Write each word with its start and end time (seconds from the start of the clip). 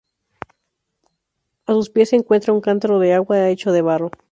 A 1.67 1.73
sus 1.73 1.91
pies 1.91 2.09
se 2.09 2.15
encuentra 2.15 2.53
un 2.53 2.59
cántaro 2.61 2.97
de 2.97 3.13
agua 3.13 3.47
hecho 3.49 3.71
de 3.71 3.83
barro. 3.83 4.09